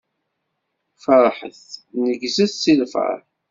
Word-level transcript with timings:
Feṛḥet, 1.03 1.63
neggzet 2.01 2.51
si 2.61 2.73
lfeṛḥ! 2.79 3.23